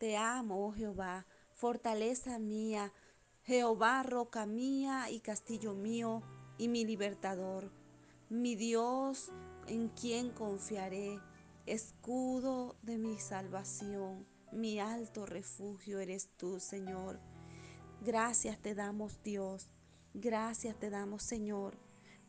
Te 0.00 0.16
amo, 0.16 0.66
oh 0.66 0.72
Jehová, 0.72 1.26
fortaleza 1.52 2.38
mía, 2.38 2.90
Jehová, 3.42 4.02
roca 4.02 4.46
mía 4.46 5.10
y 5.10 5.20
castillo 5.20 5.74
mío 5.74 6.22
y 6.56 6.68
mi 6.68 6.86
libertador, 6.86 7.70
mi 8.30 8.56
Dios 8.56 9.30
en 9.66 9.90
quien 9.90 10.30
confiaré, 10.30 11.20
escudo 11.66 12.76
de 12.80 12.96
mi 12.96 13.18
salvación, 13.18 14.26
mi 14.52 14.80
alto 14.80 15.26
refugio 15.26 15.98
eres 15.98 16.30
tú, 16.38 16.60
Señor. 16.60 17.20
Gracias 18.00 18.58
te 18.58 18.74
damos, 18.74 19.22
Dios. 19.22 19.68
Gracias 20.14 20.78
te 20.78 20.88
damos, 20.88 21.22
Señor, 21.22 21.76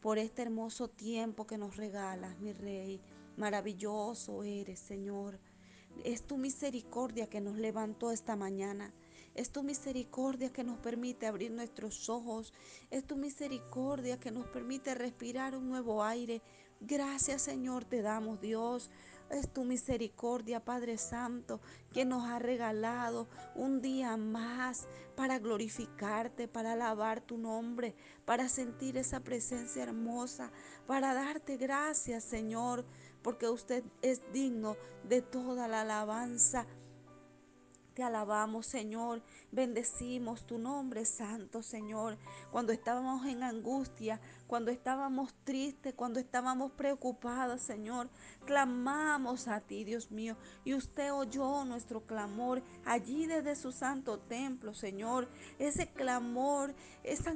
por 0.01 0.17
este 0.17 0.41
hermoso 0.41 0.89
tiempo 0.89 1.47
que 1.47 1.57
nos 1.57 1.77
regalas, 1.77 2.37
mi 2.41 2.51
Rey. 2.51 3.01
Maravilloso 3.37 4.43
eres, 4.43 4.81
Señor. 4.81 5.39
Es 6.03 6.23
tu 6.23 6.37
misericordia 6.37 7.27
que 7.27 7.41
nos 7.41 7.57
levantó 7.57 8.11
esta 8.11 8.35
mañana. 8.35 8.93
Es 9.33 9.51
tu 9.51 9.63
misericordia 9.63 10.51
que 10.51 10.63
nos 10.63 10.77
permite 10.79 11.25
abrir 11.25 11.51
nuestros 11.51 12.09
ojos. 12.09 12.53
Es 12.89 13.05
tu 13.05 13.15
misericordia 13.15 14.19
que 14.19 14.31
nos 14.31 14.45
permite 14.47 14.93
respirar 14.93 15.55
un 15.55 15.69
nuevo 15.69 16.03
aire. 16.03 16.41
Gracias 16.81 17.43
Señor 17.43 17.85
te 17.85 18.01
damos 18.01 18.41
Dios. 18.41 18.89
Es 19.29 19.47
tu 19.53 19.63
misericordia 19.63 20.65
Padre 20.65 20.97
Santo 20.97 21.61
que 21.93 22.03
nos 22.03 22.25
ha 22.25 22.39
regalado 22.39 23.29
un 23.55 23.79
día 23.79 24.17
más 24.17 24.89
para 25.15 25.39
glorificarte, 25.39 26.49
para 26.49 26.73
alabar 26.73 27.21
tu 27.21 27.37
nombre, 27.37 27.95
para 28.25 28.49
sentir 28.49 28.97
esa 28.97 29.21
presencia 29.21 29.83
hermosa, 29.83 30.51
para 30.85 31.13
darte 31.13 31.55
gracias 31.55 32.25
Señor, 32.25 32.85
porque 33.21 33.49
usted 33.49 33.83
es 34.01 34.21
digno 34.31 34.75
de 35.03 35.21
toda 35.21 35.67
la 35.67 35.81
alabanza 35.81 36.65
te 37.93 38.03
alabamos, 38.03 38.67
Señor. 38.67 39.21
Bendecimos 39.51 40.45
tu 40.45 40.57
nombre, 40.57 41.03
Santo, 41.05 41.61
Señor. 41.61 42.17
Cuando 42.51 42.71
estábamos 42.71 43.25
en 43.25 43.43
angustia, 43.43 44.21
cuando 44.51 44.69
estábamos 44.69 45.33
tristes, 45.45 45.93
cuando 45.93 46.19
estábamos 46.19 46.73
preocupados, 46.73 47.61
Señor, 47.61 48.09
clamamos 48.45 49.47
a 49.47 49.61
ti, 49.61 49.85
Dios 49.85 50.11
mío. 50.11 50.35
Y 50.65 50.73
usted 50.73 51.13
oyó 51.13 51.63
nuestro 51.63 52.05
clamor 52.05 52.61
allí 52.83 53.27
desde 53.27 53.55
su 53.55 53.71
santo 53.71 54.19
templo, 54.19 54.73
Señor. 54.73 55.29
Ese 55.57 55.87
clamor, 55.93 56.75
ese, 57.01 57.33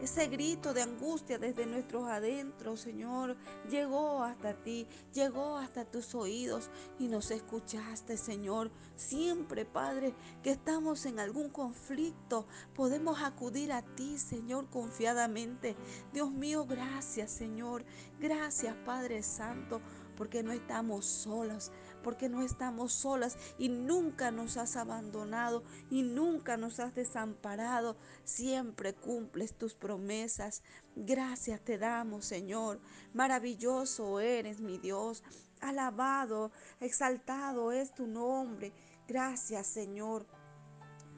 ese 0.00 0.26
grito 0.28 0.72
de 0.72 0.80
angustia 0.80 1.38
desde 1.38 1.66
nuestros 1.66 2.08
adentros, 2.08 2.80
Señor, 2.80 3.36
llegó 3.68 4.22
hasta 4.22 4.54
ti, 4.54 4.86
llegó 5.12 5.58
hasta 5.58 5.84
tus 5.84 6.14
oídos 6.14 6.70
y 6.98 7.08
nos 7.08 7.30
escuchaste, 7.30 8.16
Señor. 8.16 8.70
Siempre 8.96 9.66
Padre, 9.66 10.14
que 10.42 10.52
estamos 10.52 11.04
en 11.04 11.20
algún 11.20 11.50
conflicto, 11.50 12.46
podemos 12.74 13.20
acudir 13.20 13.70
a 13.70 13.82
ti, 13.82 14.16
Señor, 14.16 14.70
confiadamente. 14.70 15.76
Mío, 16.30 16.64
gracias, 16.66 17.30
Señor. 17.30 17.84
Gracias, 18.20 18.74
Padre 18.84 19.22
Santo, 19.22 19.80
porque 20.16 20.42
no 20.42 20.52
estamos 20.52 21.06
solos, 21.06 21.72
porque 22.02 22.28
no 22.28 22.42
estamos 22.42 22.92
solas 22.92 23.36
y 23.58 23.68
nunca 23.68 24.30
nos 24.30 24.56
has 24.56 24.76
abandonado 24.76 25.64
y 25.90 26.02
nunca 26.02 26.56
nos 26.56 26.80
has 26.80 26.94
desamparado. 26.94 27.96
Siempre 28.24 28.94
cumples 28.94 29.54
tus 29.54 29.74
promesas. 29.74 30.62
Gracias 30.96 31.60
te 31.62 31.78
damos, 31.78 32.24
Señor. 32.24 32.80
Maravilloso 33.14 34.20
eres, 34.20 34.60
mi 34.60 34.78
Dios. 34.78 35.22
Alabado, 35.60 36.52
exaltado 36.80 37.72
es 37.72 37.94
tu 37.94 38.06
nombre. 38.06 38.72
Gracias, 39.06 39.66
Señor. 39.66 40.26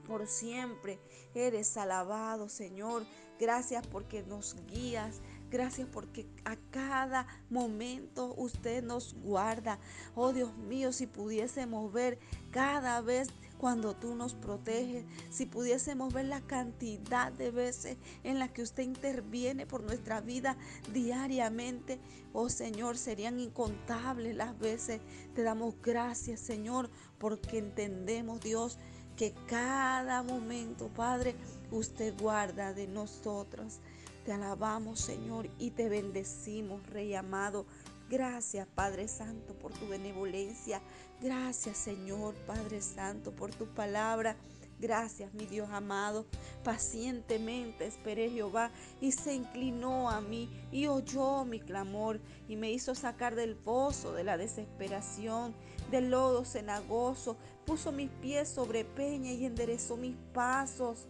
Por 0.06 0.27
siempre 0.27 0.98
eres 1.34 1.77
alabado, 1.77 2.48
Señor. 2.48 3.05
Gracias 3.38 3.86
porque 3.86 4.22
nos 4.22 4.56
guías. 4.66 5.20
Gracias 5.50 5.88
porque 5.92 6.26
a 6.44 6.56
cada 6.70 7.26
momento 7.48 8.34
usted 8.37 8.82
nos 8.82 9.14
guarda. 9.14 9.78
Oh 10.14 10.32
Dios 10.32 10.56
mío, 10.56 10.93
si 10.93 11.06
pudiésemos 11.06 11.93
ver 11.93 12.19
cada 12.50 13.00
vez 13.00 13.28
cuando 13.59 13.94
tú 13.94 14.14
nos 14.14 14.34
proteges, 14.34 15.04
si 15.31 15.47
pudiésemos 15.47 16.12
ver 16.12 16.26
la 16.26 16.41
cantidad 16.41 17.32
de 17.32 17.50
veces 17.50 17.97
en 18.22 18.38
la 18.38 18.53
que 18.53 18.62
usted 18.62 18.82
interviene 18.82 19.64
por 19.64 19.82
nuestra 19.82 20.20
vida 20.20 20.56
diariamente, 20.93 22.00
oh 22.32 22.48
Señor, 22.48 22.98
serían 22.98 23.38
incontables 23.38 24.34
las 24.37 24.59
veces. 24.59 25.00
Te 25.34 25.43
damos 25.43 25.81
gracias, 25.81 26.41
Señor, 26.41 26.91
porque 27.19 27.59
entendemos, 27.59 28.41
Dios, 28.41 28.78
que 29.16 29.32
cada 29.47 30.22
momento, 30.22 30.88
Padre, 30.88 31.34
usted 31.70 32.14
guarda 32.19 32.72
de 32.72 32.86
nosotros. 32.86 33.80
Te 34.25 34.32
alabamos, 34.32 35.00
Señor, 35.00 35.48
y 35.58 35.70
te 35.70 35.88
bendecimos, 35.88 36.84
Rey 36.86 37.14
amado. 37.14 37.66
Gracias, 38.10 38.66
Padre 38.75 39.08
Santo, 39.08 39.54
por 39.54 39.72
tu 39.72 39.88
benevolencia. 39.88 40.80
Gracias, 41.20 41.76
Señor, 41.76 42.34
Padre 42.47 42.80
Santo, 42.80 43.32
por 43.32 43.50
tu 43.54 43.66
palabra. 43.66 44.36
Gracias, 44.84 45.33
mi 45.33 45.47
Dios 45.47 45.71
amado. 45.71 46.27
Pacientemente 46.62 47.87
esperé 47.87 48.28
Jehová 48.28 48.71
y 49.00 49.12
se 49.12 49.33
inclinó 49.33 50.11
a 50.11 50.21
mí 50.21 50.50
y 50.71 50.89
oyó 50.89 51.47
mi 51.47 51.59
clamor 51.59 52.21
y 52.49 52.56
me 52.56 52.71
hizo 52.71 52.94
sacar 52.94 53.34
del 53.34 53.56
pozo 53.56 54.12
de 54.12 54.25
la 54.25 54.37
desesperación, 54.37 55.55
del 55.91 56.11
lodo 56.11 56.44
cenagoso. 56.44 57.39
Puso 57.65 57.93
mis 57.93 58.11
pies 58.11 58.50
sobre 58.50 58.84
peña 58.84 59.33
y 59.33 59.47
enderezó 59.47 59.97
mis 59.97 60.17
pasos. 60.34 61.06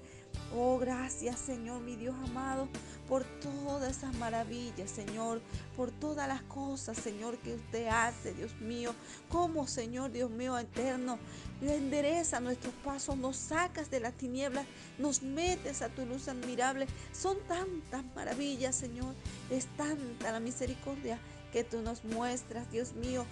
Oh, 0.57 0.79
gracias 0.79 1.41
Señor, 1.41 1.81
mi 1.81 1.97
Dios 1.97 2.15
amado, 2.29 2.69
por 3.09 3.25
todas 3.25 3.97
esas 3.97 4.15
maravillas, 4.19 4.89
Señor, 4.89 5.41
por 5.77 5.91
todas 5.91 6.29
las 6.29 6.43
cosas, 6.43 6.97
Señor, 6.97 7.39
que 7.39 7.55
usted 7.55 7.89
hace, 7.89 8.35
Dios 8.35 8.55
mío. 8.61 8.95
Como, 9.29 9.67
Señor, 9.67 10.13
Dios 10.13 10.31
mío 10.31 10.57
eterno, 10.57 11.19
endereza 11.61 12.39
nuestros 12.39 12.73
pasos, 12.85 13.17
nos 13.17 13.37
sacas 13.37 13.91
de 13.91 13.99
las 13.99 14.15
tinieblas, 14.15 14.65
nos 14.97 15.23
metes 15.23 15.83
a 15.83 15.89
tu 15.89 16.07
luz 16.07 16.29
admirable. 16.29 16.87
Son 17.13 17.37
tantas 17.49 18.05
maravillas, 18.15 18.77
Señor, 18.77 19.13
es 19.51 19.67
tanta 19.77 20.31
la 20.31 20.39
misericordia 20.39 21.19
que 21.53 21.65
tú 21.65 21.83
nos 21.83 22.05
muestras, 22.05 22.71
Dios 22.71 22.95
mío. 22.95 23.25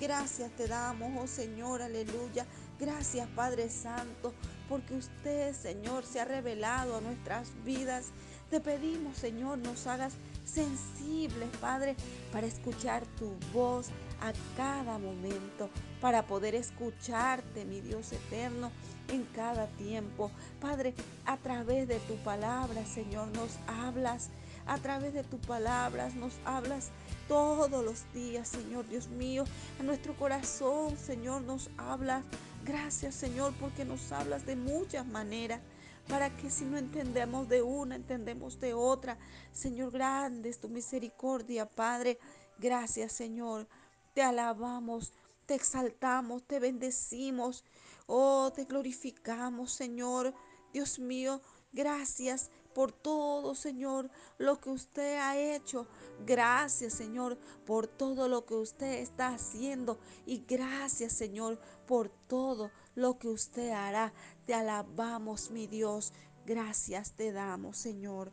Gracias 0.00 0.50
te 0.56 0.66
damos, 0.66 1.12
oh 1.22 1.26
Señor, 1.28 1.82
aleluya. 1.82 2.46
Gracias, 2.78 3.28
Padre 3.36 3.70
Santo, 3.70 4.34
porque 4.68 4.94
usted, 4.94 5.54
Señor, 5.54 6.04
se 6.04 6.20
ha 6.20 6.24
revelado 6.24 6.96
a 6.96 7.00
nuestras 7.00 7.52
vidas. 7.64 8.06
Te 8.50 8.60
pedimos, 8.60 9.16
Señor, 9.16 9.58
nos 9.58 9.86
hagas 9.86 10.14
sensibles, 10.44 11.48
Padre, 11.60 11.96
para 12.32 12.46
escuchar 12.46 13.04
tu 13.18 13.32
voz 13.52 13.88
a 14.20 14.32
cada 14.56 14.98
momento, 14.98 15.70
para 16.00 16.26
poder 16.26 16.54
escucharte, 16.54 17.64
mi 17.64 17.80
Dios 17.80 18.12
eterno, 18.12 18.70
en 19.08 19.24
cada 19.34 19.66
tiempo. 19.68 20.30
Padre, 20.60 20.94
a 21.26 21.36
través 21.36 21.88
de 21.88 21.98
tu 22.00 22.16
palabra, 22.16 22.84
Señor, 22.86 23.28
nos 23.28 23.56
hablas. 23.66 24.30
A 24.66 24.78
través 24.78 25.12
de 25.12 25.22
tu 25.22 25.38
palabra 25.38 26.08
nos 26.16 26.32
hablas 26.44 26.90
todos 27.28 27.84
los 27.84 28.10
días, 28.14 28.48
Señor 28.48 28.88
Dios 28.88 29.08
mío. 29.08 29.44
A 29.78 29.82
nuestro 29.82 30.14
corazón, 30.16 30.96
Señor, 30.96 31.42
nos 31.42 31.68
hablas. 31.76 32.24
Gracias, 32.64 33.14
Señor, 33.14 33.52
porque 33.60 33.84
nos 33.84 34.10
hablas 34.10 34.46
de 34.46 34.56
muchas 34.56 35.06
maneras 35.06 35.60
para 36.08 36.34
que 36.34 36.50
si 36.50 36.64
no 36.64 36.78
entendemos 36.78 37.48
de 37.48 37.60
una, 37.62 37.96
entendemos 37.96 38.58
de 38.58 38.72
otra. 38.72 39.18
Señor, 39.52 39.90
grande 39.90 40.48
es 40.48 40.58
tu 40.58 40.68
misericordia, 40.70 41.68
Padre. 41.68 42.18
Gracias, 42.58 43.12
Señor. 43.12 43.68
Te 44.14 44.22
alabamos, 44.22 45.12
te 45.44 45.54
exaltamos, 45.54 46.42
te 46.44 46.58
bendecimos. 46.58 47.64
Oh, 48.06 48.50
te 48.54 48.64
glorificamos, 48.64 49.72
Señor. 49.72 50.34
Dios 50.72 50.98
mío, 50.98 51.42
gracias 51.72 52.50
por 52.74 52.92
todo, 52.92 53.54
Señor, 53.54 54.10
lo 54.38 54.60
que 54.60 54.70
usted 54.70 55.16
ha 55.18 55.38
hecho. 55.38 55.86
Gracias, 56.26 56.92
Señor, 56.92 57.38
por 57.64 57.86
todo 57.86 58.28
lo 58.28 58.44
que 58.44 58.54
usted 58.54 59.00
está 59.00 59.28
haciendo. 59.28 59.98
Y 60.26 60.44
gracias, 60.46 61.12
Señor, 61.12 61.58
por 61.86 62.10
todo 62.10 62.70
lo 62.94 63.18
que 63.18 63.28
usted 63.28 63.70
hará. 63.70 64.12
Te 64.44 64.54
alabamos, 64.54 65.50
mi 65.50 65.66
Dios. 65.66 66.12
Gracias 66.44 67.12
te 67.12 67.32
damos, 67.32 67.78
Señor. 67.78 68.30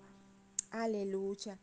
Aleluya. 0.72 1.60